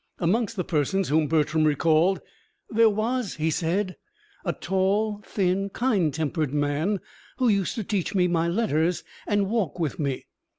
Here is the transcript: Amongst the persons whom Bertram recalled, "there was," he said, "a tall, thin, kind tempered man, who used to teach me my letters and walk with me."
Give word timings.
Amongst 0.17 0.55
the 0.55 0.63
persons 0.63 1.09
whom 1.09 1.27
Bertram 1.27 1.63
recalled, 1.63 2.21
"there 2.71 2.89
was," 2.89 3.35
he 3.35 3.51
said, 3.51 3.97
"a 4.43 4.51
tall, 4.51 5.21
thin, 5.23 5.69
kind 5.69 6.11
tempered 6.11 6.51
man, 6.55 6.99
who 7.37 7.47
used 7.47 7.75
to 7.75 7.83
teach 7.83 8.15
me 8.15 8.27
my 8.27 8.47
letters 8.47 9.03
and 9.27 9.47
walk 9.47 9.77
with 9.79 9.99
me." 9.99 10.25